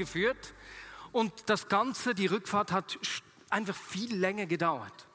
[0.00, 0.54] Geführt
[1.12, 2.98] und das Ganze, die Rückfahrt hat
[3.50, 5.06] einfach viel länger gedauert.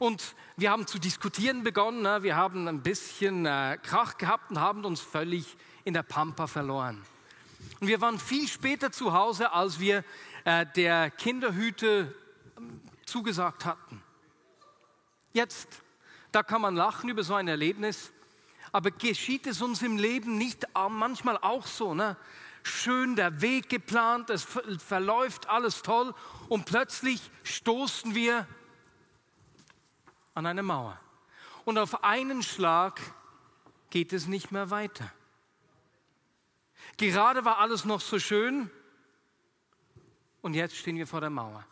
[0.00, 2.22] Und wir haben zu diskutieren begonnen, ne?
[2.24, 7.00] wir haben ein bisschen äh, Krach gehabt und haben uns völlig in der Pampa verloren.
[7.80, 10.04] Und wir waren viel später zu Hause, als wir
[10.44, 12.12] äh, der Kinderhüte
[12.56, 14.02] ähm, zugesagt hatten.
[15.32, 15.82] Jetzt,
[16.32, 18.10] da kann man lachen über so ein Erlebnis,
[18.72, 22.16] aber geschieht es uns im Leben nicht manchmal auch so, ne?
[22.68, 24.46] Schön der Weg geplant, es
[24.78, 26.14] verläuft alles toll
[26.48, 28.46] und plötzlich stoßen wir
[30.34, 30.98] an eine Mauer.
[31.64, 33.00] Und auf einen Schlag
[33.90, 35.12] geht es nicht mehr weiter.
[36.96, 38.70] Gerade war alles noch so schön
[40.40, 41.64] und jetzt stehen wir vor der Mauer.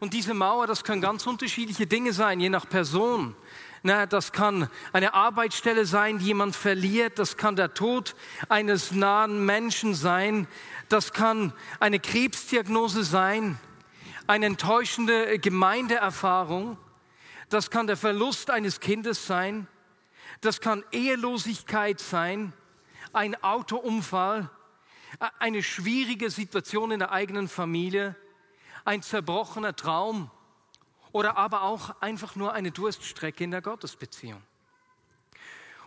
[0.00, 3.34] Und diese Mauer, das können ganz unterschiedliche Dinge sein, je nach Person.
[3.82, 7.18] Na, das kann eine Arbeitsstelle sein, die jemand verliert.
[7.18, 8.16] Das kann der Tod
[8.48, 10.48] eines nahen Menschen sein.
[10.88, 13.58] Das kann eine Krebsdiagnose sein.
[14.26, 16.76] Eine enttäuschende Gemeindeerfahrung.
[17.50, 19.68] Das kann der Verlust eines Kindes sein.
[20.40, 22.52] Das kann Ehelosigkeit sein.
[23.12, 24.50] Ein Autounfall.
[25.38, 28.16] Eine schwierige Situation in der eigenen Familie.
[28.84, 30.30] Ein zerbrochener Traum
[31.12, 34.42] oder aber auch einfach nur eine Durststrecke in der Gottesbeziehung.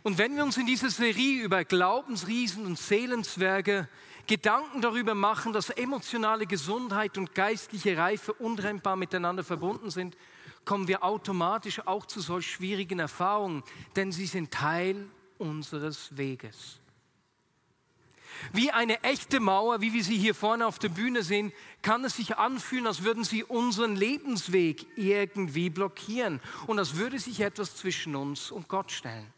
[0.04, 3.88] Und wenn wir uns in dieser Serie über Glaubensriesen und Seelenswerke
[4.28, 10.18] Gedanken darüber machen, dass emotionale Gesundheit und geistliche Reife untrennbar miteinander verbunden sind,
[10.66, 13.64] kommen wir automatisch auch zu solch schwierigen Erfahrungen,
[13.96, 15.08] denn sie sind Teil
[15.38, 16.81] unseres Weges.
[18.54, 22.18] Wie eine echte Mauer, wie wir sie hier vorne auf der Bühne sehen, kann es
[22.18, 28.16] sich anfühlen, als würden sie unseren Lebensweg irgendwie blockieren und als würde sich etwas zwischen
[28.16, 29.34] uns und Gott stellen.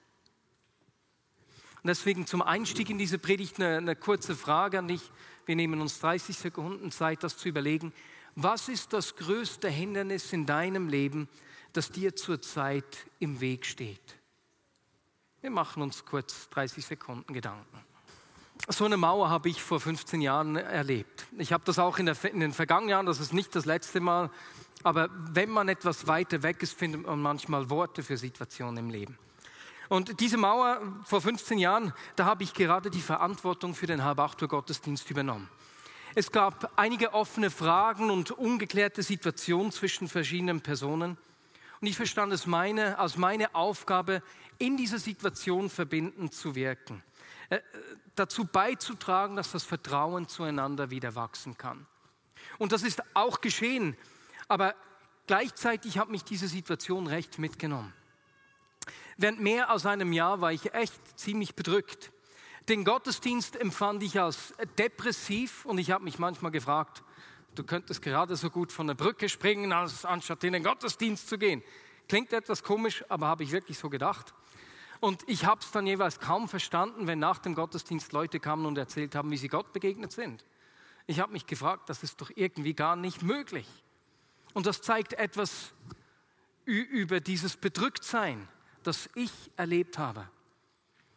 [1.83, 5.01] Und deswegen zum Einstieg in diese Predigt eine, eine kurze Frage an dich.
[5.45, 7.91] Wir nehmen uns 30 Sekunden Zeit, das zu überlegen.
[8.35, 11.27] Was ist das größte Hindernis in deinem Leben,
[11.73, 14.17] das dir zurzeit im Weg steht?
[15.41, 17.92] Wir machen uns kurz 30 Sekunden Gedanken.
[18.69, 21.25] So eine Mauer habe ich vor 15 Jahren erlebt.
[21.37, 23.99] Ich habe das auch in, der, in, den vergangenen Jahren, das ist nicht das letzte
[23.99, 24.29] Mal,
[24.83, 29.17] aber wenn man etwas weiter weg ist, findet man manchmal Worte für Situationen im Leben.
[29.89, 34.47] Und diese Mauer vor 15 Jahren, da habe ich gerade die Verantwortung für den Halbachtel
[34.47, 35.49] Gottesdienst übernommen.
[36.15, 41.17] Es gab einige offene Fragen und ungeklärte Situationen zwischen verschiedenen Personen.
[41.81, 44.21] Und ich verstand es meine, als meine Aufgabe,
[44.57, 47.03] in dieser Situation verbindend zu wirken.
[47.49, 47.59] Äh,
[48.15, 51.85] dazu beizutragen, dass das Vertrauen zueinander wieder wachsen kann.
[52.57, 53.97] Und das ist auch geschehen,
[54.47, 54.75] aber
[55.27, 57.93] gleichzeitig hat mich diese Situation recht mitgenommen.
[59.17, 62.11] Während mehr als einem Jahr war ich echt ziemlich bedrückt.
[62.69, 67.03] Den Gottesdienst empfand ich als depressiv und ich habe mich manchmal gefragt,
[67.55, 71.37] du könntest gerade so gut von der Brücke springen, als anstatt in den Gottesdienst zu
[71.37, 71.61] gehen.
[72.07, 74.33] Klingt etwas komisch, aber habe ich wirklich so gedacht.
[75.03, 78.77] Und ich habe es dann jeweils kaum verstanden, wenn nach dem Gottesdienst Leute kamen und
[78.77, 80.45] erzählt haben, wie sie Gott begegnet sind.
[81.07, 83.67] Ich habe mich gefragt, das ist doch irgendwie gar nicht möglich.
[84.53, 85.73] Und das zeigt etwas
[86.63, 88.47] über dieses Bedrücktsein,
[88.83, 90.29] das ich erlebt habe.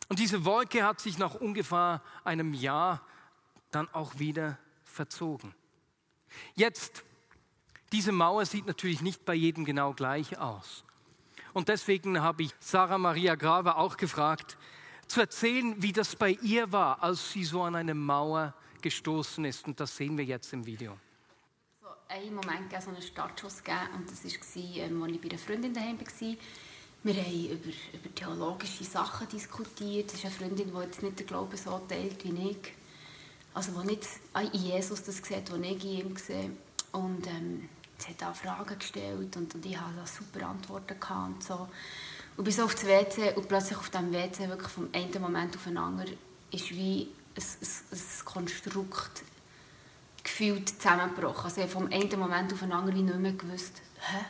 [0.08, 3.06] Und diese Wolke hat sich nach ungefähr einem Jahr
[3.70, 5.54] dann auch wieder verzogen.
[6.56, 7.04] Jetzt,
[7.92, 10.82] diese Mauer sieht natürlich nicht bei jedem genau gleich aus.
[11.56, 14.58] Und deswegen habe ich Sarah Maria Graver auch gefragt,
[15.06, 18.52] zu erzählen, wie das bei ihr war, als sie so an eine Mauer
[18.82, 19.66] gestoßen ist.
[19.66, 20.98] Und das sehen wir jetzt im Video.
[21.80, 23.62] So, einen Moment gab so einen Startschuss
[23.96, 26.36] und das war, ähm, als ich bei einer Freundin daheim war.
[27.04, 30.12] Wir haben über, über theologische Sachen diskutiert.
[30.12, 32.72] Das ist eine Freundin, die jetzt nicht den Glauben so teilt wie ich.
[33.54, 34.06] Also, die nicht
[34.52, 36.50] in Jesus das sieht, was ich in ihm sehe.
[36.92, 41.42] Und ähm, sie hat auch Fragen gestellt und, und ich hatte super Antworten gehabt und
[41.42, 41.68] so.
[42.36, 45.64] Und bis auf das WC und plötzlich auf dem WC wirklich vom einen Moment auf
[45.64, 46.16] den anderen
[46.50, 49.22] ist wie ein, ein, ein Konstrukt
[50.22, 51.44] gefühlt zusammengebrochen.
[51.44, 54.24] Also ich vom einen Moment auf den anderen nicht mehr gewusst, hä,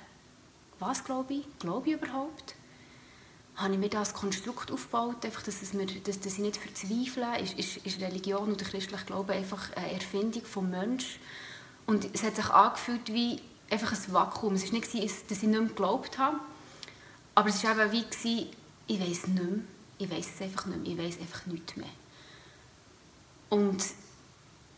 [0.79, 2.55] was glaube ich, glaube ich überhaupt?
[3.57, 7.41] habe ich mir das Konstrukt aufgebaut, einfach, dass, es mir, dass, dass ich nicht verzweifle.
[7.41, 11.21] Ist, ist, ist Religion oder christlicher Glaube einfach eine Erfindung vom Menschen?
[11.87, 13.41] Und es hat sich angefühlt wie
[13.71, 14.55] einfach ein Vakuum.
[14.55, 16.39] Es war nicht, dass ich nicht mehr geglaubt habe,
[17.35, 18.51] aber es war eben wie,
[18.87, 19.59] ich weiß nicht mehr.
[19.99, 20.93] Ich weiß es einfach nicht mehr.
[20.93, 21.89] Ich weiß einfach nichts mehr.
[23.49, 23.83] Und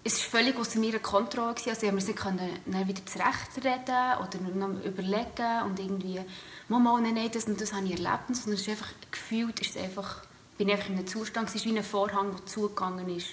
[0.05, 1.55] es war völlig außer meiner Kontrolle.
[1.67, 6.21] Also ich konnte es nicht wieder zurechtreden oder noch überlegen und irgendwie,
[6.69, 8.29] Mama, nein, nein, das und das habe ich erlebt.
[8.29, 10.23] Sondern es ist einfach gefühlt, ist es einfach,
[10.57, 13.29] bin ich einfach in einem Zustand, es ist wie ein Vorhang, der zugegangen ist.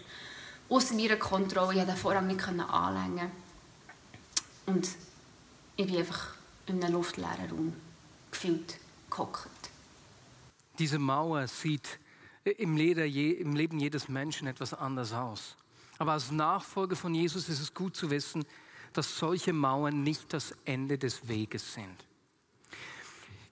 [0.67, 3.31] Außer meiner Kontrolle, ich konnte den Vorhang nicht anlängen.
[4.65, 4.87] Und
[5.77, 6.33] ich bin einfach
[6.67, 7.73] in einem luftleeren Raum
[8.31, 8.79] gefühlt
[9.09, 9.49] gehockt.
[10.79, 11.99] Diese Mauer sieht
[12.43, 15.55] im Leben jedes Menschen etwas anders aus.
[15.97, 18.45] Aber als Nachfolger von Jesus ist es gut zu wissen,
[18.93, 21.95] dass solche Mauern nicht das Ende des Weges sind.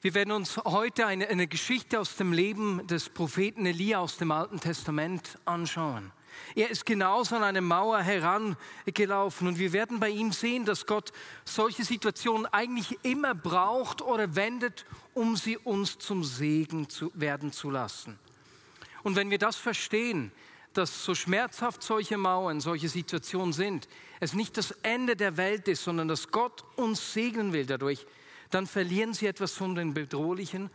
[0.02, 4.32] Wir werden uns heute eine, eine Geschichte aus dem Leben des Propheten Elia aus dem
[4.32, 6.12] Alten Testament anschauen.
[6.56, 11.12] Er ist genauso an eine Mauer herangelaufen und wir werden bei ihm sehen, dass Gott
[11.46, 17.70] solche Situationen eigentlich immer braucht oder wendet, um sie uns zum Segen zu werden zu
[17.70, 18.20] lassen.
[19.04, 20.32] Und wenn wir das verstehen,
[20.74, 23.88] dass so schmerzhaft solche Mauern, solche Situationen sind,
[24.20, 28.06] es nicht das Ende der Welt ist, sondern dass Gott uns segnen will dadurch,
[28.50, 30.70] dann verlieren sie etwas von den Bedrohlichen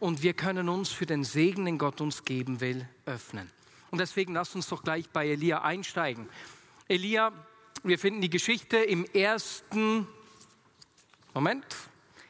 [0.00, 3.50] und wir können uns für den Segen, den Gott uns geben will, öffnen.
[3.96, 6.28] Und deswegen lasst uns doch gleich bei Elia einsteigen.
[6.86, 7.32] Elia,
[7.82, 10.06] wir finden die Geschichte im ersten,
[11.32, 11.64] Moment,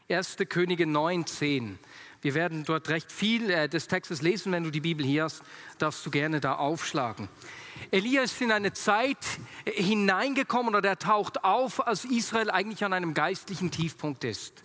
[0.09, 0.37] 1.
[0.49, 1.81] Könige 19.
[2.23, 4.53] Wir werden dort recht viel äh, des Textes lesen.
[4.53, 5.43] Wenn du die Bibel hier hast,
[5.79, 7.29] darfst du gerne da aufschlagen.
[7.91, 9.19] Elia ist in eine Zeit
[9.65, 14.63] äh, hineingekommen oder er taucht auf, als Israel eigentlich an einem geistlichen Tiefpunkt ist.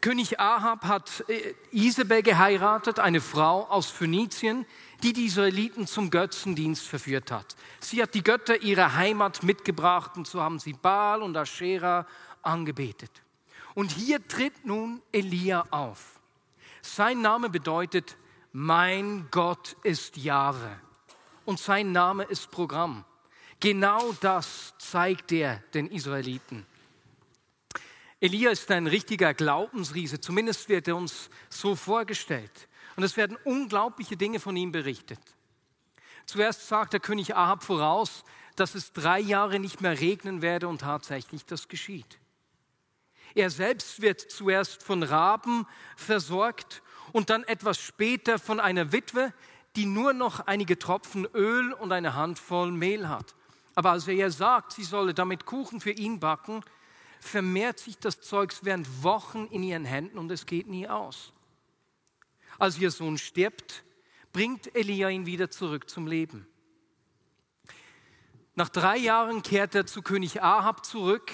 [0.00, 4.66] König Ahab hat äh, Isabel geheiratet, eine Frau aus Phönizien,
[5.02, 7.56] die die Israeliten zum Götzendienst verführt hat.
[7.80, 12.06] Sie hat die Götter ihrer Heimat mitgebracht und so haben sie Baal und Aschera
[12.42, 13.10] angebetet.
[13.74, 16.20] Und hier tritt nun Elia auf.
[16.80, 18.16] Sein Name bedeutet,
[18.52, 20.80] mein Gott ist Jahwe.
[21.44, 23.04] Und sein Name ist Programm.
[23.60, 26.66] Genau das zeigt er den Israeliten.
[28.26, 32.68] Elia ist ein richtiger Glaubensriese, zumindest wird er uns so vorgestellt.
[32.96, 35.20] Und es werden unglaubliche Dinge von ihm berichtet.
[36.24, 38.24] Zuerst sagt der König Ahab voraus,
[38.56, 42.18] dass es drei Jahre nicht mehr regnen werde und tatsächlich das geschieht.
[43.36, 45.64] Er selbst wird zuerst von Raben
[45.94, 46.82] versorgt
[47.12, 49.32] und dann etwas später von einer Witwe,
[49.76, 53.36] die nur noch einige Tropfen Öl und eine Handvoll Mehl hat.
[53.76, 56.64] Aber als er ihr sagt, sie solle damit Kuchen für ihn backen,
[57.20, 61.32] vermehrt sich das Zeugs während Wochen in ihren Händen und es geht nie aus.
[62.58, 63.84] Als ihr Sohn stirbt,
[64.32, 66.46] bringt Elia ihn wieder zurück zum Leben.
[68.54, 71.30] Nach drei Jahren kehrt er zu König Ahab zurück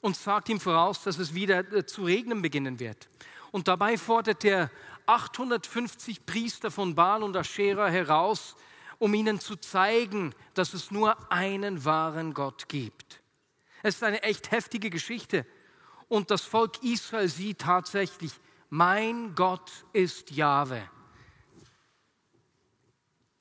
[0.00, 3.08] und sagt ihm voraus, dass es wieder äh, zu regnen beginnen wird.
[3.50, 4.70] Und dabei fordert er
[5.06, 8.56] 850 Priester von Baal und Aschera heraus,
[8.98, 13.17] um ihnen zu zeigen, dass es nur einen wahren Gott gibt.
[13.82, 15.46] Es ist eine echt heftige Geschichte.
[16.08, 18.32] Und das Volk Israel sieht tatsächlich,
[18.70, 20.88] mein Gott ist Jahwe.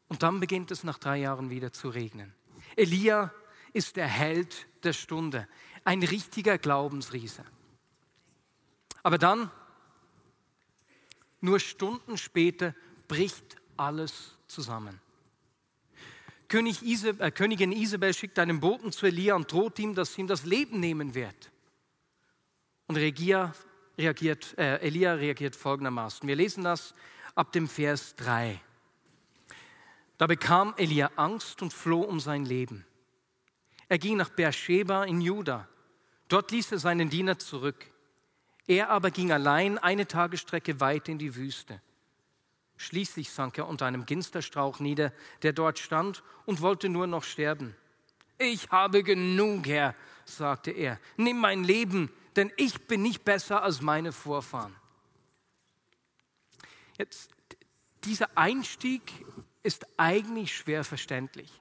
[0.10, 2.34] Und dann beginnt es nach drei Jahren wieder zu regnen.
[2.75, 3.34] Elia
[3.74, 5.48] ist der Held der Stunde
[5.84, 7.44] ein richtiger Glaubensriese.
[9.03, 9.51] Aber dann,
[11.39, 12.74] nur Stunden später,
[13.08, 15.00] bricht alles zusammen.
[16.48, 20.22] König Isab, äh, Königin Isabel schickt einen Boten zu Elia und droht ihm, dass sie
[20.22, 21.51] ihm das Leben nehmen wird.
[22.88, 23.54] Und Regia
[23.98, 26.27] reagiert, äh, Elia reagiert folgendermaßen.
[26.27, 26.94] Wir lesen das
[27.36, 28.62] ab dem Vers 3.
[30.18, 32.86] Da bekam Elia Angst und floh um sein Leben.
[33.89, 35.68] Er ging nach Beersheba in Juda
[36.27, 37.89] Dort ließ er seinen Diener zurück.
[38.68, 41.82] Er aber ging allein eine Tagesstrecke weit in die Wüste.
[42.77, 47.75] Schließlich sank er unter einem Ginsterstrauch nieder, der dort stand, und wollte nur noch sterben.
[48.38, 51.00] Ich habe genug, Herr, sagte er.
[51.17, 54.75] Nimm mein Leben, denn ich bin nicht besser als meine Vorfahren.
[56.98, 57.31] Jetzt,
[58.03, 59.01] dieser Einstieg
[59.63, 61.51] ist eigentlich schwer verständlich.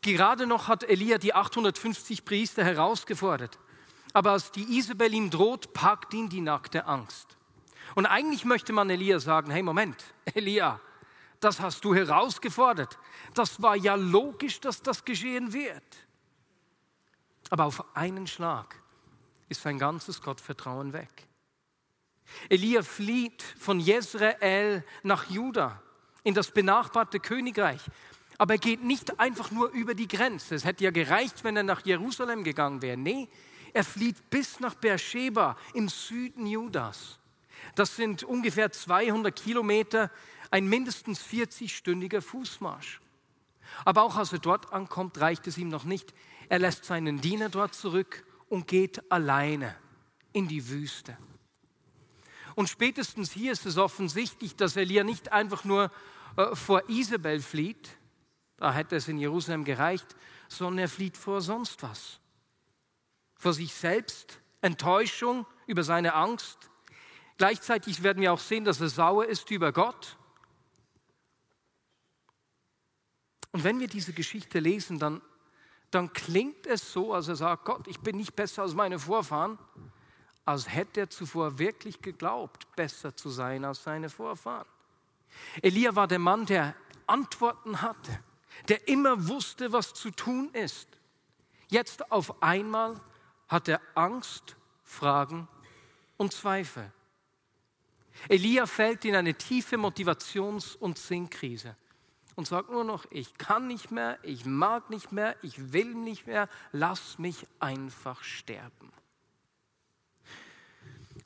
[0.00, 3.58] Gerade noch hat Elia die 850 Priester herausgefordert.
[4.14, 7.36] Aber als die Isabel ihm droht, packt ihn die nackte Angst.
[7.94, 10.02] Und eigentlich möchte man Elia sagen, hey Moment,
[10.34, 10.80] Elia,
[11.40, 12.98] das hast du herausgefordert.
[13.34, 15.82] Das war ja logisch, dass das geschehen wird.
[17.50, 18.80] Aber auf einen Schlag
[19.48, 21.28] ist sein ganzes Gottvertrauen weg.
[22.48, 25.82] Elia flieht von Jezreel nach Juda
[26.22, 27.82] in das benachbarte Königreich.
[28.38, 30.54] Aber er geht nicht einfach nur über die Grenze.
[30.54, 32.96] Es hätte ja gereicht, wenn er nach Jerusalem gegangen wäre.
[32.96, 33.28] Nee,
[33.72, 37.18] er flieht bis nach Beersheba im Süden Judas.
[37.74, 40.10] Das sind ungefähr 200 Kilometer,
[40.50, 43.00] ein mindestens 40-stündiger Fußmarsch.
[43.84, 46.12] Aber auch als er dort ankommt, reicht es ihm noch nicht.
[46.48, 49.74] Er lässt seinen Diener dort zurück und geht alleine
[50.32, 51.16] in die Wüste.
[52.54, 55.90] Und spätestens hier ist es offensichtlich, dass Elia nicht einfach nur
[56.36, 57.88] äh, vor Isabel flieht,
[58.58, 60.14] da hätte es in Jerusalem gereicht,
[60.48, 62.20] sondern er flieht vor sonst was.
[63.36, 66.70] Vor sich selbst, Enttäuschung über seine Angst.
[67.42, 70.16] Gleichzeitig werden wir auch sehen, dass er sauer ist über Gott.
[73.50, 75.20] Und wenn wir diese Geschichte lesen, dann,
[75.90, 79.58] dann klingt es so, als er sagt, Gott, ich bin nicht besser als meine Vorfahren,
[80.44, 84.68] als hätte er zuvor wirklich geglaubt, besser zu sein als seine Vorfahren.
[85.62, 86.76] Elia war der Mann, der
[87.08, 88.20] Antworten hatte,
[88.68, 90.86] der immer wusste, was zu tun ist.
[91.66, 93.00] Jetzt auf einmal
[93.48, 95.48] hat er Angst, Fragen
[96.18, 96.92] und Zweifel.
[98.28, 101.76] Elia fällt in eine tiefe Motivations- und Sinnkrise
[102.34, 106.26] und sagt nur noch, ich kann nicht mehr, ich mag nicht mehr, ich will nicht
[106.26, 108.92] mehr, lass mich einfach sterben.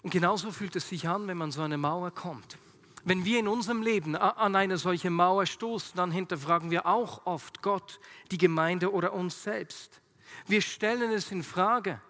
[0.03, 2.59] Und genauso fühlt es sich an, wenn man so eine Mauer kommt.
[3.05, 7.63] Wenn wir in unserem Leben an eine solche Mauer stoßen, dann hinterfragen wir auch oft
[7.63, 8.01] Gott,
[8.33, 10.01] die Gemeinde oder uns selbst.
[10.47, 12.01] Wir stellen es in Frage.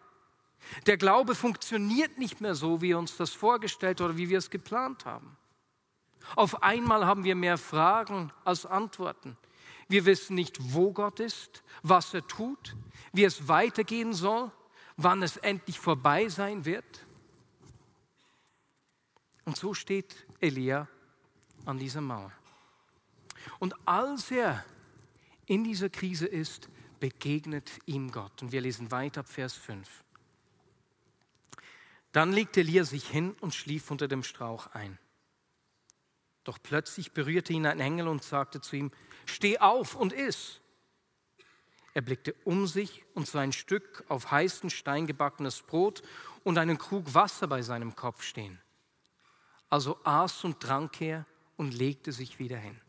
[0.87, 4.51] Der Glaube funktioniert nicht mehr so, wie wir uns das vorgestellt oder wie wir es
[4.51, 5.37] geplant haben.
[6.35, 9.37] Auf einmal haben wir mehr Fragen als Antworten.
[9.89, 12.75] Wir wissen nicht, wo Gott ist, was er tut,
[13.13, 14.51] wie es weitergehen soll,
[14.97, 17.07] wann es endlich vorbei sein wird.
[19.45, 20.89] Und so steht Elia
[21.65, 22.33] an dieser Mauer.
[23.61, 24.65] Und als er
[25.47, 26.69] in dieser Krise ist,
[26.99, 28.43] begegnet ihm Gott.
[28.43, 29.89] Und wir lesen weiter ab Vers 5.
[32.17, 34.99] Dann legte Elia sich hin und schlief unter dem Strauch ein.
[36.45, 38.91] Doch plötzlich berührte ihn ein Engel und sagte zu ihm,
[39.27, 40.63] steh auf und iss.
[41.93, 46.03] Er blickte um sich und sah ein Stück auf heißen Stein gebackenes Brot
[46.43, 48.59] und einen Krug Wasser bei seinem Kopf stehen.
[49.69, 51.27] Also aß und trank er
[51.59, 52.81] und legte sich wieder hin.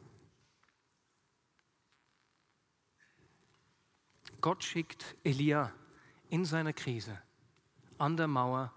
[4.40, 5.74] Gott schickt Elia
[6.30, 7.22] in seiner Krise
[7.98, 8.72] an der Mauer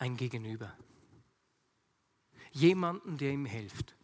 [0.00, 0.72] ein Gegenüber.
[2.52, 3.94] Jemanden, der ihm hilft.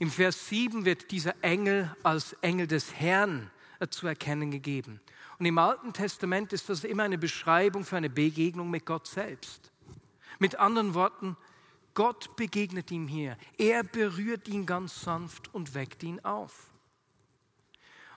[0.00, 3.50] Im Vers 7 wird dieser Engel als Engel des Herrn
[3.90, 5.00] zu erkennen gegeben.
[5.38, 9.72] Und im Alten Testament ist das immer eine Beschreibung für eine Begegnung mit Gott selbst.
[10.38, 11.36] Mit anderen Worten,
[11.94, 13.38] Gott begegnet ihm hier.
[13.56, 16.73] Er berührt ihn ganz sanft und weckt ihn auf.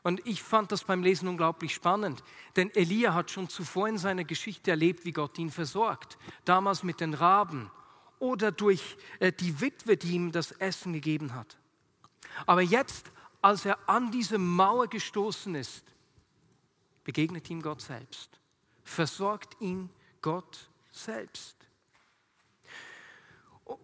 [0.07, 2.23] Und ich fand das beim Lesen unglaublich spannend,
[2.55, 6.17] denn Elia hat schon zuvor in seiner Geschichte erlebt, wie Gott ihn versorgt.
[6.45, 7.69] Damals mit den Raben
[8.17, 11.57] oder durch äh, die Witwe, die ihm das Essen gegeben hat.
[12.45, 13.11] Aber jetzt,
[13.41, 15.83] als er an diese Mauer gestoßen ist,
[17.03, 18.39] begegnet ihm Gott selbst,
[18.85, 19.89] versorgt ihn
[20.21, 21.57] Gott selbst.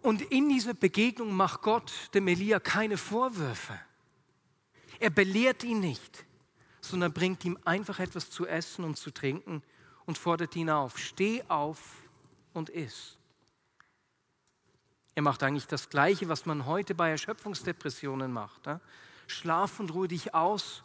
[0.00, 3.78] Und in dieser Begegnung macht Gott dem Elia keine Vorwürfe.
[5.00, 6.24] Er belehrt ihn nicht,
[6.80, 9.62] sondern bringt ihm einfach etwas zu essen und zu trinken
[10.06, 10.98] und fordert ihn auf.
[10.98, 11.96] Steh auf
[12.52, 13.16] und iss.
[15.14, 18.62] Er macht eigentlich das Gleiche, was man heute bei Erschöpfungsdepressionen macht.
[19.26, 20.82] Schlaf und ruhe dich aus.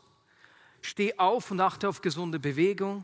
[0.82, 3.04] Steh auf und achte auf gesunde Bewegung.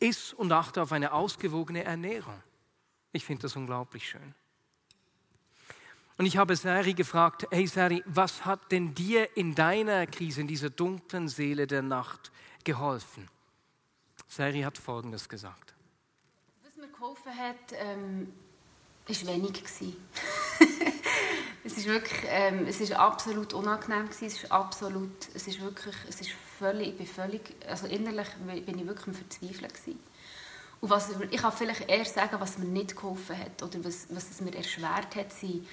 [0.00, 2.42] Iss und achte auf eine ausgewogene Ernährung.
[3.12, 4.34] Ich finde das unglaublich schön.
[6.16, 10.46] Und ich habe Sari gefragt, hey Sari, was hat denn dir in deiner Krise, in
[10.46, 12.30] dieser dunklen Seele der Nacht
[12.62, 13.28] geholfen?
[14.28, 15.74] Sari hat Folgendes gesagt.
[16.64, 18.32] Was mir geholfen hat, ähm,
[19.08, 19.54] ist wenig
[21.64, 24.26] es ist wirklich, ähm, es ist absolut unangenehm gewesen.
[24.26, 28.28] Es ist absolut, es ist wirklich, es ist völlig, ich bin völlig, also innerlich
[28.66, 29.98] bin ich wirklich im Verzweifeln gewesen.
[30.80, 34.30] Und was, ich kann vielleicht eher sagen, was mir nicht geholfen hat oder was, was
[34.30, 35.66] es mir erschwert hat, sind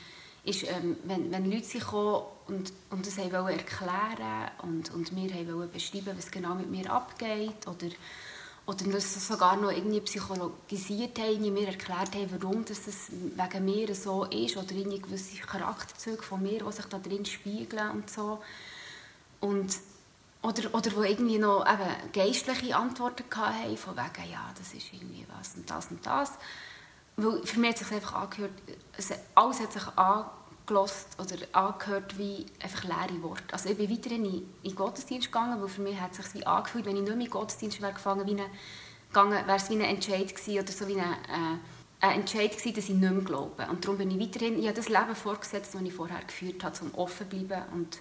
[0.43, 5.29] ist, ähm, wenn, wenn Leute sich kommen und, und das wollen erklären und, und mir
[5.53, 7.87] wollen beschreiben, was genau mit mir abgeht oder,
[8.65, 12.79] oder das sogar noch irgendwie psychologisiert haben, mir erklärt haben, warum das,
[13.11, 17.91] wegen mir so ist oder irgendwie gewisse Charakterzüge von mir, die sich da drin spiegeln
[17.91, 18.41] und so.
[19.41, 19.77] Und,
[20.41, 25.25] oder, oder wo irgendwie noch eben geistliche Antworten hatten, von wegen, ja, das ist irgendwie
[25.37, 26.31] was und das und das.
[27.17, 28.51] Weil für mich hat sich einfach angehört,
[29.35, 33.53] alles hat sich angelost oder angehört wie einfach leere Worte.
[33.53, 36.33] Also ich bin weiterhin in, in den Gottesdienst gegangen, weil für mich hat es sich
[36.35, 38.49] wie angefühlt, wenn ich nicht mehr in den Gottesdienst wäre gefangen, wie eine,
[39.09, 41.57] gegangen, wäre es wie ein Entscheid gewesen oder so wie eine, äh,
[42.01, 43.67] ein Entscheid gewesen, dass ich nicht mehr glaube.
[43.69, 46.77] Und darum bin ich weiterhin, ich habe das Leben vorgesetzt, das ich vorher geführt habe,
[46.81, 47.99] um offen zu bleiben und,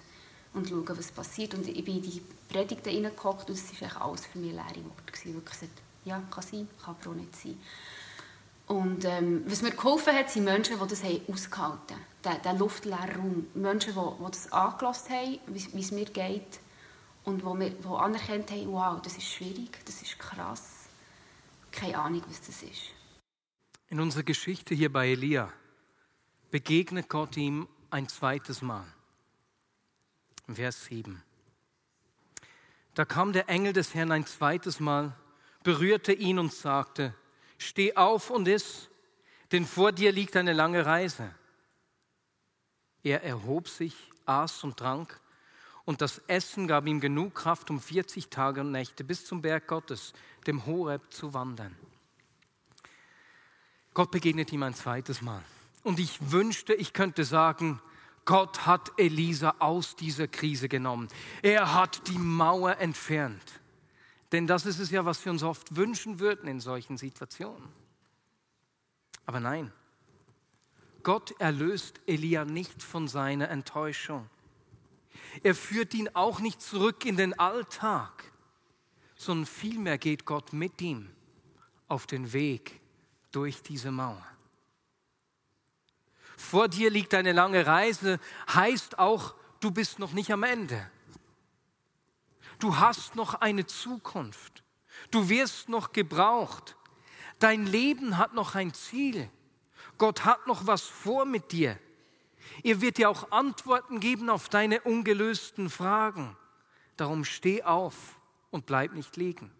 [0.53, 1.53] und schauen, was passiert.
[1.53, 5.11] Und ich bin in die Predigten reingehockt und es war alles für mich leere Worte.
[5.11, 5.35] Gewesen.
[5.35, 5.69] Wirklich
[6.05, 7.59] ja, kann sein, kann aber auch nicht sein.
[8.71, 12.41] Und ähm, was mir geholfen hat, sind Menschen, die das ausgehalten haben.
[12.41, 13.47] Der, luftleere Raum.
[13.53, 16.61] Menschen, die, die das angelassen haben, wie, es mir geht.
[17.25, 20.87] Und die, die anerkannt haben, wow, das ist schwierig, das ist krass.
[21.69, 22.93] Keine Ahnung, was das ist.
[23.89, 25.51] In unserer Geschichte hier bei Elia
[26.49, 28.85] begegnet Gott ihm ein zweites Mal.
[30.47, 31.21] Vers 7.
[32.95, 35.13] Da kam der Engel des Herrn ein zweites Mal,
[35.61, 37.13] berührte ihn und sagte,
[37.61, 38.89] Steh auf und iss,
[39.51, 41.31] denn vor dir liegt eine lange Reise.
[43.03, 45.21] Er erhob sich, aß und trank,
[45.85, 49.67] und das Essen gab ihm genug Kraft, um 40 Tage und Nächte bis zum Berg
[49.67, 50.13] Gottes,
[50.47, 51.75] dem Horeb, zu wandern.
[53.93, 55.43] Gott begegnet ihm ein zweites Mal.
[55.83, 57.79] Und ich wünschte, ich könnte sagen,
[58.25, 61.09] Gott hat Elisa aus dieser Krise genommen.
[61.43, 63.60] Er hat die Mauer entfernt.
[64.31, 67.67] Denn das ist es ja, was wir uns oft wünschen würden in solchen Situationen.
[69.25, 69.71] Aber nein,
[71.03, 74.29] Gott erlöst Elia nicht von seiner Enttäuschung.
[75.43, 78.31] Er führt ihn auch nicht zurück in den Alltag,
[79.15, 81.09] sondern vielmehr geht Gott mit ihm
[81.87, 82.79] auf den Weg
[83.31, 84.25] durch diese Mauer.
[86.37, 88.19] Vor dir liegt eine lange Reise,
[88.53, 90.89] heißt auch, du bist noch nicht am Ende.
[92.61, 94.63] Du hast noch eine Zukunft.
[95.09, 96.77] Du wirst noch gebraucht.
[97.39, 99.31] Dein Leben hat noch ein Ziel.
[99.97, 101.79] Gott hat noch was vor mit dir.
[102.63, 106.37] Er wird dir auch Antworten geben auf deine ungelösten Fragen.
[106.97, 108.19] Darum steh auf
[108.51, 109.51] und bleib nicht liegen.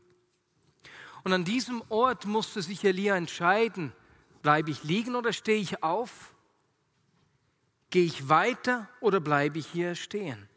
[1.23, 3.93] Und an diesem Ort musste sich Elia entscheiden,
[4.43, 6.35] bleibe ich liegen oder stehe ich auf?
[7.89, 10.47] Gehe ich weiter oder bleibe ich hier stehen?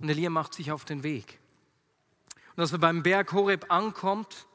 [0.00, 1.38] Und Elia macht sich auf den Weg.
[2.54, 4.46] Und als er beim Berg Horeb ankommt,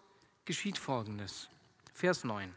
[0.46, 1.50] geschieht Folgendes.
[1.94, 2.56] Vers 9.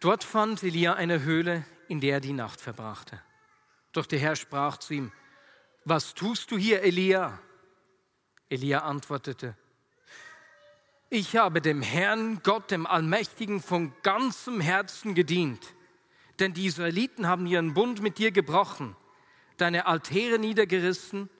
[0.00, 3.20] Dort fand Elia eine Höhle, in der er die Nacht verbrachte.
[3.92, 5.12] Doch der Herr sprach zu ihm,
[5.84, 7.38] was tust du hier, Elia?
[8.48, 9.56] Elia antwortete,
[11.10, 15.74] ich habe dem Herrn Gott, dem Allmächtigen, von ganzem Herzen gedient.
[16.38, 18.96] Denn die Israeliten haben ihren Bund mit dir gebrochen
[19.62, 21.30] deine Altäre niedergerissen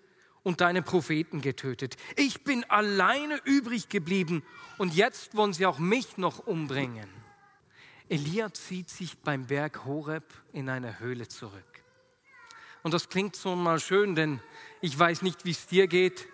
[0.45, 1.97] und deine Propheten getötet.
[2.17, 4.45] Ich bin alleine übrig geblieben
[4.79, 7.09] und jetzt wollen sie auch mich noch umbringen.
[8.09, 11.83] Elia zieht sich beim Berg Horeb in eine Höhle zurück.
[12.83, 14.41] Und das klingt so mal schön, denn
[14.81, 16.27] ich weiß nicht, wie es dir geht.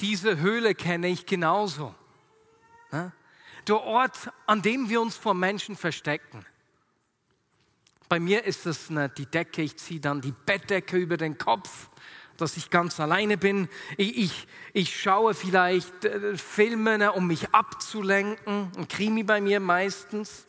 [0.00, 1.94] Diese Höhle kenne ich genauso.
[3.66, 6.46] Der Ort, an dem wir uns vor Menschen verstecken.
[8.10, 11.88] Bei mir ist es die Decke, ich ziehe dann die Bettdecke über den Kopf,
[12.38, 13.68] dass ich ganz alleine bin.
[13.96, 19.60] Ich, ich, ich schaue vielleicht äh, Filme, ne, um mich abzulenken, ein Krimi bei mir
[19.60, 20.48] meistens.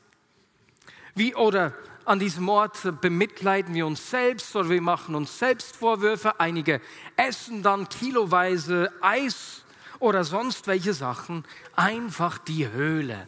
[1.14, 6.40] Wie, oder an diesem Ort bemitleiden wir uns selbst oder wir machen uns selbst Vorwürfe.
[6.40, 6.82] Einige
[7.16, 9.66] essen dann kiloweise Eis
[10.00, 11.46] oder sonst welche Sachen.
[11.76, 13.28] Einfach die Höhle.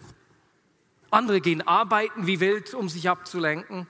[1.11, 3.85] Andere gehen arbeiten wie wild, um sich abzulenken.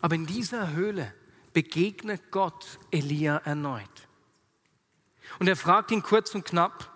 [0.00, 1.12] Aber in dieser Höhle
[1.52, 4.08] begegnet Gott Elia erneut.
[5.38, 6.92] Und er fragt ihn kurz und knapp,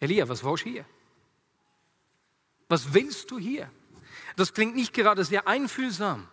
[0.00, 0.84] Elia, was willst du hier?
[2.68, 3.70] Was willst du hier?
[4.36, 6.26] Das klingt nicht gerade sehr einfühlsam.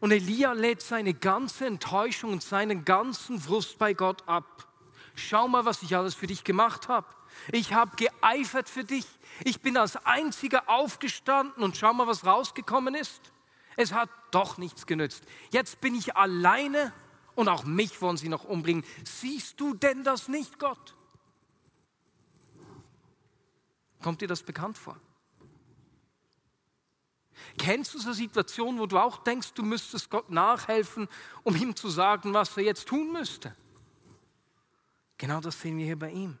[0.00, 4.68] Und Elia lädt seine ganze Enttäuschung und seinen ganzen Frust bei Gott ab.
[5.14, 7.06] Schau mal, was ich alles für dich gemacht habe.
[7.50, 9.06] Ich habe geeifert für dich.
[9.44, 13.32] Ich bin als Einziger aufgestanden und schau mal, was rausgekommen ist.
[13.78, 15.22] Es hat doch nichts genützt.
[15.52, 16.92] Jetzt bin ich alleine
[17.36, 18.84] und auch mich wollen sie noch umbringen.
[19.04, 20.96] Siehst du denn das nicht, Gott?
[24.02, 24.98] Kommt dir das bekannt vor?
[27.56, 31.06] Kennst du so Situationen, wo du auch denkst, du müsstest Gott nachhelfen,
[31.44, 33.54] um ihm zu sagen, was er jetzt tun müsste?
[35.18, 36.36] Genau das sehen wir hier bei ihm.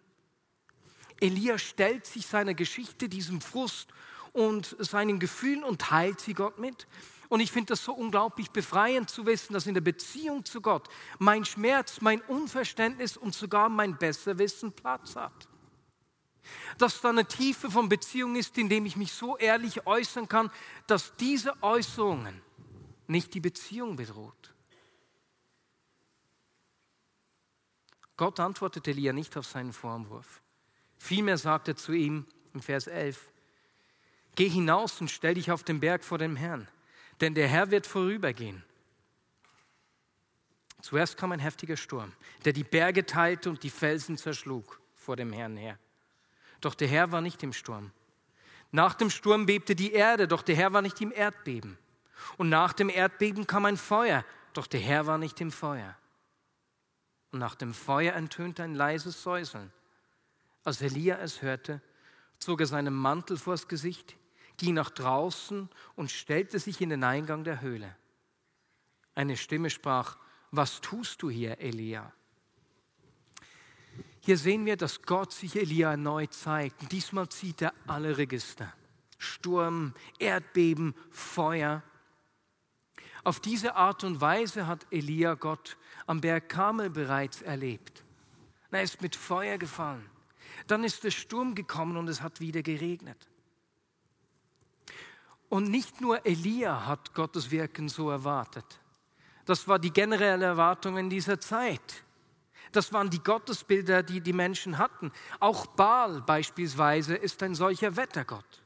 [1.20, 3.90] Elia stellt sich seiner Geschichte, diesem Frust
[4.32, 6.88] und seinen Gefühlen und teilt sie Gott mit.
[7.28, 10.88] Und ich finde das so unglaublich befreiend zu wissen, dass in der Beziehung zu Gott
[11.18, 15.48] mein Schmerz, mein Unverständnis und sogar mein Besserwissen Platz hat.
[16.78, 20.50] Dass da eine Tiefe von Beziehung ist, indem ich mich so ehrlich äußern kann,
[20.86, 22.40] dass diese Äußerungen
[23.06, 24.54] nicht die Beziehung bedroht.
[28.16, 30.42] Gott antwortet Elia nicht auf seinen Vorwurf.
[30.98, 33.30] Vielmehr sagt er zu ihm im Vers 11,
[34.34, 36.68] Geh hinaus und stell dich auf den Berg vor dem Herrn,
[37.20, 38.62] denn der Herr wird vorübergehen.
[40.80, 42.12] Zuerst kam ein heftiger Sturm,
[42.44, 45.78] der die Berge teilte und die Felsen zerschlug vor dem Herrn her.
[46.60, 47.92] Doch der Herr war nicht im Sturm.
[48.70, 51.78] Nach dem Sturm bebte die Erde, doch der Herr war nicht im Erdbeben.
[52.36, 55.96] Und nach dem Erdbeben kam ein Feuer, doch der Herr war nicht im Feuer.
[57.30, 59.72] Und nach dem Feuer ertönte ein leises Säuseln.
[60.64, 61.80] Als Elia es hörte,
[62.38, 64.16] zog er seinen Mantel vors Gesicht,
[64.58, 67.96] ging nach draußen und stellte sich in den Eingang der Höhle.
[69.14, 70.16] Eine Stimme sprach,
[70.50, 72.12] was tust du hier, Elia?
[74.20, 76.92] Hier sehen wir, dass Gott sich Elia erneut zeigt.
[76.92, 78.72] Diesmal zieht er alle Register.
[79.16, 81.82] Sturm, Erdbeben, Feuer.
[83.24, 88.04] Auf diese Art und Weise hat Elia Gott am Berg Karmel bereits erlebt.
[88.70, 90.08] Er ist mit Feuer gefallen.
[90.66, 93.28] Dann ist der Sturm gekommen und es hat wieder geregnet.
[95.48, 98.80] Und nicht nur Elia hat Gottes Wirken so erwartet.
[99.44, 102.04] Das war die generelle Erwartung in dieser Zeit.
[102.72, 105.10] Das waren die Gottesbilder, die die Menschen hatten.
[105.40, 108.62] Auch Baal beispielsweise ist ein solcher Wettergott.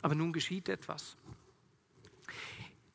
[0.00, 1.16] Aber nun geschieht etwas.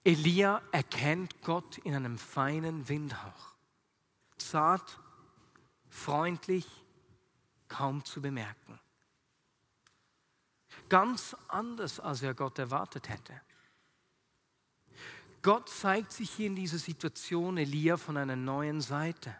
[0.03, 3.55] Elia erkennt Gott in einem feinen Windhauch.
[4.37, 4.99] Zart,
[5.89, 6.65] freundlich,
[7.67, 8.79] kaum zu bemerken.
[10.89, 13.41] Ganz anders, als er Gott erwartet hätte.
[15.41, 19.35] Gott zeigt sich hier in dieser Situation Elia von einer neuen Seite.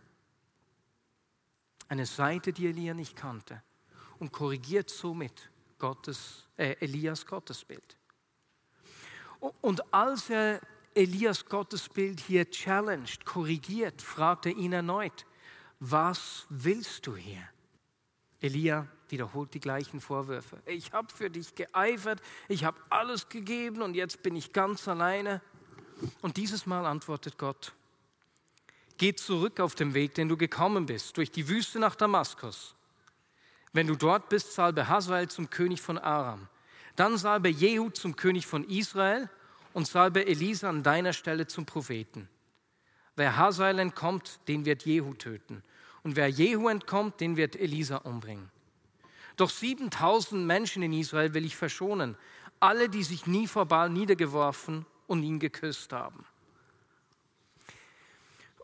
[1.88, 3.62] Eine Seite, die Elia nicht kannte
[4.20, 7.98] und korrigiert somit Gottes, äh, Elias Gottesbild.
[9.62, 10.62] Und als er
[10.94, 15.26] Elias Gottesbild hier challenged, korrigiert, fragt er ihn erneut,
[15.80, 17.48] was willst du hier?
[18.40, 20.58] Elia wiederholt die gleichen Vorwürfe.
[20.66, 25.42] Ich habe für dich geeifert, ich habe alles gegeben und jetzt bin ich ganz alleine.
[26.22, 27.74] Und dieses Mal antwortet Gott,
[28.98, 32.76] geh zurück auf den Weg, den du gekommen bist, durch die Wüste nach Damaskus.
[33.74, 36.48] Wenn du dort bist, salbe Hazael zum König von Aram.
[36.96, 39.30] Dann salbe Jehu zum König von Israel
[39.74, 42.30] und salbe Elisa an deiner Stelle zum Propheten.
[43.18, 45.64] Wer Hazael entkommt, den wird Jehu töten.
[46.04, 48.50] Und wer Jehu entkommt, den wird Elisa umbringen.
[49.36, 52.18] Doch 7000 Menschen in Israel will ich verschonen,
[52.60, 56.26] alle, die sich nie vor Baal niedergeworfen und ihn geküsst haben.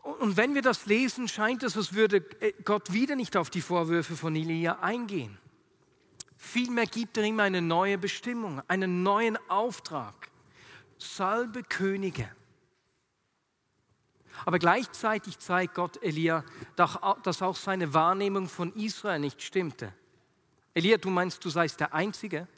[0.02, 2.22] Und wenn wir das lesen, scheint es, als würde
[2.64, 5.38] Gott wieder nicht auf die Vorwürfe von Elia eingehen.
[6.36, 10.30] Vielmehr gibt er ihm eine neue Bestimmung, einen neuen Auftrag.
[10.98, 12.28] Salbe Könige.
[14.44, 19.92] Aber gleichzeitig zeigt Gott Elia, dass auch seine Wahrnehmung von Israel nicht stimmte.
[20.74, 22.48] Elia, du meinst, du seist der Einzige?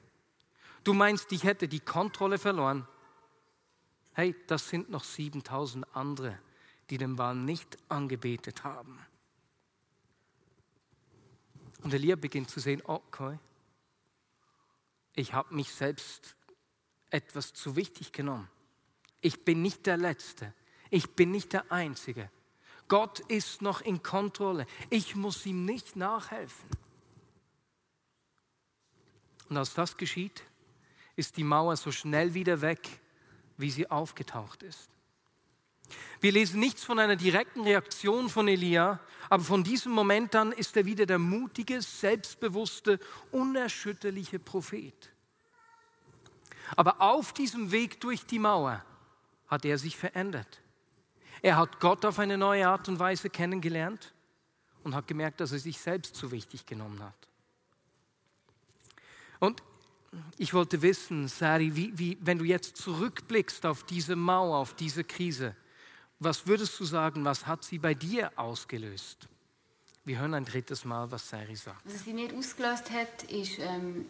[0.84, 2.86] Du meinst, ich hätte die Kontrolle verloren?
[4.14, 6.38] hey, das sind noch 7000 andere,
[6.88, 8.98] die den Baal nicht angebetet haben.
[11.82, 13.38] Und Elia beginnt zu sehen, okay,
[15.14, 16.36] ich habe mich selbst
[17.10, 18.48] etwas zu wichtig genommen.
[19.20, 20.54] Ich bin nicht der Letzte.
[20.90, 22.30] Ich bin nicht der Einzige.
[22.88, 24.66] Gott ist noch in Kontrolle.
[24.90, 26.68] Ich muss ihm nicht nachhelfen.
[29.54, 30.42] Und als das geschieht,
[31.14, 32.98] ist die Mauer so schnell wieder weg,
[33.56, 34.90] wie sie aufgetaucht ist.
[36.20, 38.98] Wir lesen nichts von einer direkten Reaktion von Elia,
[39.30, 42.98] aber von diesem Moment an ist er wieder der mutige, selbstbewusste,
[43.30, 45.12] unerschütterliche Prophet.
[46.74, 48.84] Aber auf diesem Weg durch die Mauer
[49.46, 50.62] hat er sich verändert.
[51.42, 54.14] Er hat Gott auf eine neue Art und Weise kennengelernt
[54.82, 57.28] und hat gemerkt, dass er sich selbst zu wichtig genommen hat.
[59.40, 59.62] Und
[60.38, 65.04] ich wollte wissen, Sari, wie, wie, wenn du jetzt zurückblickst auf diese Mauer, auf diese
[65.04, 65.56] Krise,
[66.20, 69.28] was würdest du sagen, was hat sie bei dir ausgelöst?
[70.04, 71.80] Wir hören ein drittes Mal, was Sari sagt.
[71.84, 74.06] Was sie mir ausgelöst hat, ist, ähm,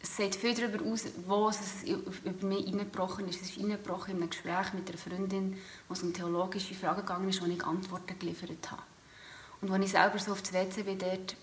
[0.00, 3.42] es sagt viel darüber aus, wo es über mich eingebrochen ist.
[3.42, 7.28] Es ist eingebrochen in einem Gespräch mit einer Freundin, wo es um theologische Fragen gegangen
[7.28, 8.82] ist, wo ich Antworten geliefert habe.
[9.60, 11.36] Und als ich selber so auf das WC bin, dort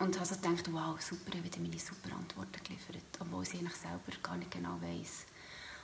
[0.00, 3.76] und habe so gedacht, wow, super, ich habe meine super Antworten geliefert, obwohl ich eigentlich
[3.76, 5.26] selber gar nicht genau weiß.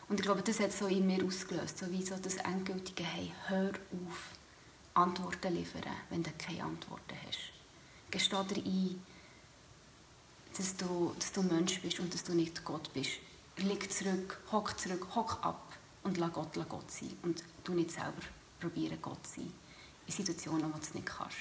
[0.08, 3.32] Und ich glaube, das hat so in mir ausgelöst, so wie so das endgültige, hey,
[3.48, 4.30] hör auf,
[4.94, 7.52] Antworten liefern, wenn du keine Antworten hast.
[8.10, 9.02] Gesteh dir ein,
[10.56, 13.18] dass du, dass du Mensch bist und dass du nicht Gott bist.
[13.58, 15.72] Leg zurück, hock zurück, hock ab
[16.04, 17.12] und lass Gott, lass Gott sein.
[17.22, 18.22] Und du nicht selber
[18.60, 19.52] probieren, Gott zu sein.
[20.06, 21.36] In Situationen, wo du es nicht kannst.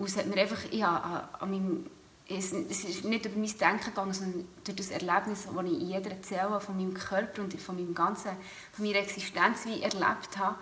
[0.00, 1.86] Und es hat mir einfach, ja, an meinem,
[2.26, 5.88] es, es ist nicht über mein Denken gegangen, sondern durch das Erlebnis, das ich in
[5.90, 8.30] jeder Zelle von meinem Körper und von, meinem ganzen,
[8.72, 10.56] von meiner Existenz wie erlebt habe,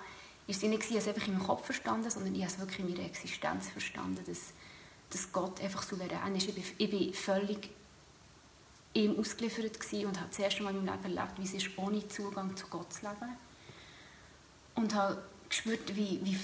[0.48, 2.58] ist es nicht, ich habe es einfach in meinem Kopf verstanden, sondern ich habe es
[2.58, 4.54] wirklich in meiner Existenz verstanden, dass,
[5.10, 6.48] dass Gott einfach souverän ist.
[6.48, 7.70] Ich bin, ich bin völlig
[8.94, 12.08] ihm ausgeliefert und habe das erste Mal in meinem Leben erlebt, wie es ist, ohne
[12.08, 13.36] Zugang zu Gott zu leben.
[14.74, 16.36] Und habe gespürt, wie, wie,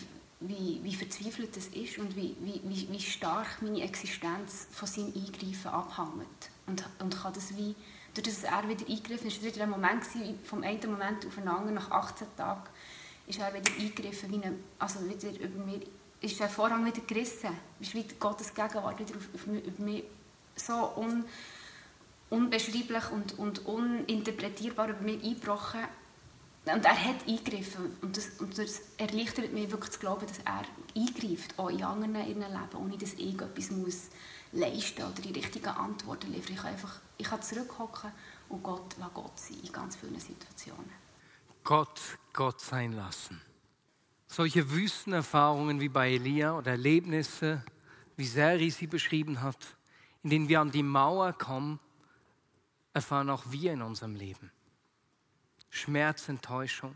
[0.49, 5.69] wie, wie verzweifelt es ist und wie, wie, wie stark meine Existenz von seinem Eingreifen
[5.69, 6.51] abhängt.
[6.67, 7.75] Und, und kann das wie,
[8.15, 11.35] durch das er wieder eingegriffen ist, war wieder ein Moment gewesen, vom einen Moment auf
[11.35, 12.63] den anderen, nach 18 Tagen,
[13.27, 15.81] ist er wieder eingegriffen, wie eine, also wieder über mir,
[16.21, 20.05] ist der Vorhang wieder gerissen, ist wieder Gottes Gegenwart wieder auf, auf, auf mich
[20.57, 21.25] so un,
[22.31, 25.85] unbeschreiblich und, und uninterpretierbar über mich eingebrochen.
[26.67, 27.97] Und er hat eingegriffen.
[28.01, 30.65] Und das, und das erleichtert mir wirklich zu glauben, dass er
[30.97, 34.09] eingreift, auch in anderen in Leben, ohne dass ich etwas muss
[34.53, 36.55] leisten oder die richtigen Antworten liefern.
[36.55, 38.13] Ich kann einfach ich kann zurückhocken
[38.49, 40.91] und Gott lassen Gott sein in ganz vielen Situationen.
[41.63, 42.01] Gott
[42.33, 43.41] Gott sein lassen.
[44.27, 47.63] Solche Wüstenerfahrungen wie bei Elia oder Erlebnisse,
[48.17, 49.77] wie Seri sie beschrieben hat,
[50.23, 51.79] in denen wir an die Mauer kommen,
[52.93, 54.51] erfahren auch wir in unserem Leben.
[55.75, 56.95] Schmerz, Enttäuschung.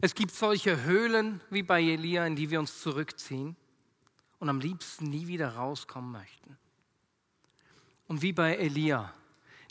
[0.00, 3.56] Es gibt solche Höhlen wie bei Elia, in die wir uns zurückziehen
[4.38, 6.56] und am liebsten nie wieder rauskommen möchten.
[8.06, 9.12] Und wie bei Elia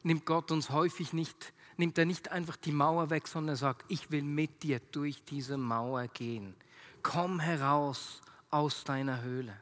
[0.04, 3.86] nimmt Gott uns häufig nicht, nimmt er nicht einfach die Mauer weg, sondern er sagt,
[3.88, 6.54] ich will mit dir durch diese Mauer gehen.
[7.02, 9.56] Komm heraus aus deiner Höhle.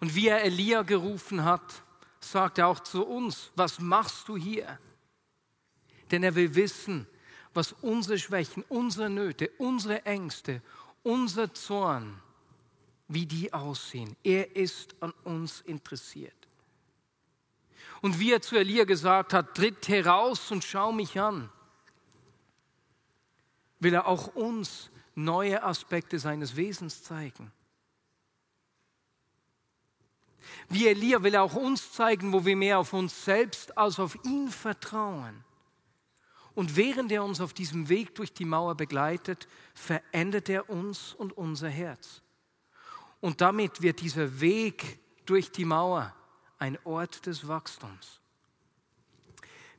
[0.00, 1.82] Und wie er Elia gerufen hat,
[2.20, 4.78] sagt er auch zu uns, was machst du hier?
[6.12, 7.06] Denn er will wissen,
[7.54, 10.62] was unsere Schwächen, unsere Nöte, unsere Ängste,
[11.02, 12.20] unser Zorn,
[13.08, 14.16] wie die aussehen.
[14.22, 16.34] Er ist an uns interessiert.
[18.02, 21.50] Und wie er zu Elia gesagt hat, tritt heraus und schau mich an,
[23.80, 27.52] will er auch uns neue Aspekte seines Wesens zeigen.
[30.68, 34.16] Wie Elia will er auch uns zeigen, wo wir mehr auf uns selbst als auf
[34.24, 35.44] ihn vertrauen.
[36.54, 41.36] Und während er uns auf diesem Weg durch die Mauer begleitet, verändert er uns und
[41.36, 42.22] unser Herz.
[43.20, 46.14] Und damit wird dieser Weg durch die Mauer
[46.58, 48.20] ein Ort des Wachstums.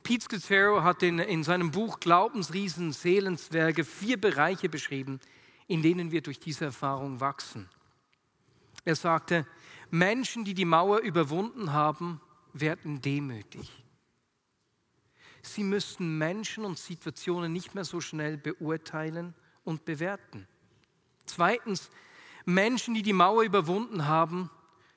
[0.02, 5.20] Pete Scazzaro hat in, in seinem Buch Glaubensriesen, Seelenswerke vier Bereiche beschrieben,
[5.66, 7.68] in denen wir durch diese Erfahrung wachsen.
[8.84, 9.46] Er sagte,
[9.90, 12.20] Menschen, die die Mauer überwunden haben,
[12.52, 13.83] werden demütig.
[15.46, 20.48] Sie müssten Menschen und Situationen nicht mehr so schnell beurteilen und bewerten.
[21.26, 21.90] Zweitens,
[22.44, 24.50] Menschen, die die Mauer überwunden haben,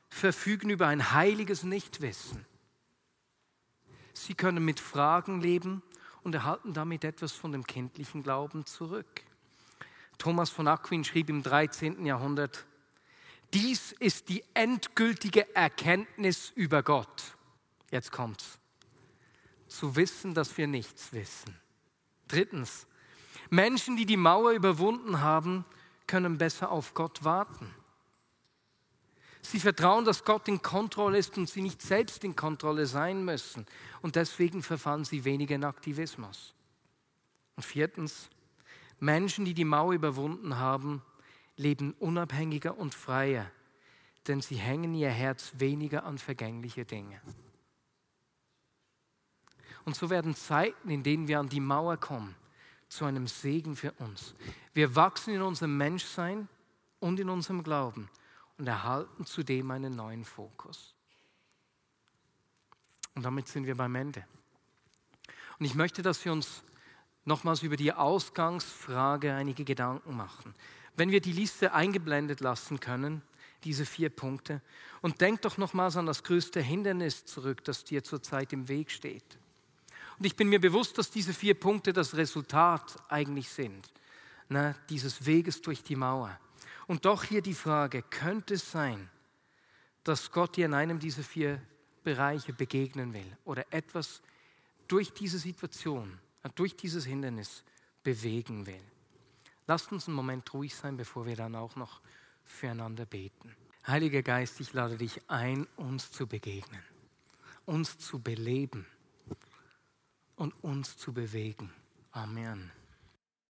[0.09, 2.45] verfügen über ein heiliges Nichtwissen.
[4.13, 5.83] Sie können mit Fragen leben
[6.23, 9.23] und erhalten damit etwas von dem kindlichen Glauben zurück.
[10.17, 12.05] Thomas von Aquin schrieb im 13.
[12.05, 12.65] Jahrhundert,
[13.53, 17.37] dies ist die endgültige Erkenntnis über Gott.
[17.91, 18.56] Jetzt kommt's.
[19.67, 21.55] Zu wissen, dass wir nichts wissen.
[22.27, 22.87] Drittens,
[23.49, 25.65] Menschen, die die Mauer überwunden haben,
[26.05, 27.73] können besser auf Gott warten.
[29.41, 33.65] Sie vertrauen, dass Gott in Kontrolle ist und sie nicht selbst in Kontrolle sein müssen.
[34.01, 36.53] Und deswegen verfallen sie weniger in Aktivismus.
[37.55, 38.29] Und viertens,
[38.99, 41.01] Menschen, die die Mauer überwunden haben,
[41.55, 43.49] leben unabhängiger und freier,
[44.27, 47.21] denn sie hängen ihr Herz weniger an vergängliche Dinge.
[49.87, 52.35] Und so werden Zeiten, in denen wir an die Mauer kommen,
[52.89, 54.35] zu einem Segen für uns.
[54.73, 56.49] Wir wachsen in unserem Menschsein
[56.99, 58.09] und in unserem Glauben
[58.57, 60.93] und erhalten zudem einen neuen Fokus.
[63.15, 64.25] Und damit sind wir beim Ende.
[65.57, 66.63] Und ich möchte, dass wir uns
[67.25, 70.53] nochmals über die Ausgangsfrage einige Gedanken machen
[70.97, 73.21] wenn wir die Liste eingeblendet lassen können,
[73.63, 74.61] diese vier Punkte,
[75.01, 79.37] und denk doch nochmals an das größte Hindernis zurück, das dir zurzeit im Weg steht.
[80.19, 83.87] Und ich bin mir bewusst, dass diese vier Punkte das Resultat eigentlich sind,
[84.49, 86.39] ne, dieses Weges durch die Mauer.
[86.87, 89.09] Und doch hier die Frage, könnte es sein,
[90.03, 91.61] dass Gott dir in einem dieser vier
[92.03, 94.21] Bereiche begegnen will oder etwas
[94.87, 96.17] durch diese Situation,
[96.55, 97.63] durch dieses Hindernis
[98.03, 98.81] bewegen will?
[99.67, 102.01] Lasst uns einen Moment ruhig sein, bevor wir dann auch noch
[102.45, 103.53] füreinander beten.
[103.85, 106.81] Heiliger Geist, ich lade dich ein, uns zu begegnen.
[107.65, 108.85] uns zu beleben
[110.37, 111.73] und uns zu bewegen.
[112.11, 112.71] Amen.